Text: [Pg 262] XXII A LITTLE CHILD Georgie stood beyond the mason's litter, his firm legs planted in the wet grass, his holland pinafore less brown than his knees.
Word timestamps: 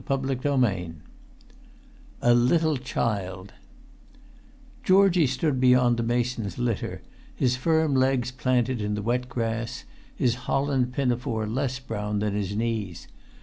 [Pg 0.03 0.37
262] 0.41 0.65
XXII 0.65 0.95
A 2.23 2.33
LITTLE 2.33 2.77
CHILD 2.77 3.53
Georgie 4.81 5.27
stood 5.27 5.59
beyond 5.61 5.97
the 5.97 6.01
mason's 6.01 6.57
litter, 6.57 7.03
his 7.35 7.55
firm 7.55 7.93
legs 7.93 8.31
planted 8.31 8.81
in 8.81 8.95
the 8.95 9.03
wet 9.03 9.29
grass, 9.29 9.83
his 10.15 10.33
holland 10.49 10.91
pinafore 10.91 11.45
less 11.45 11.77
brown 11.77 12.17
than 12.17 12.33
his 12.33 12.55
knees. 12.55 13.05